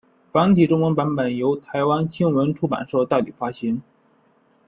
[0.31, 3.83] 繁体中文版本由台湾青文出版社代理发行。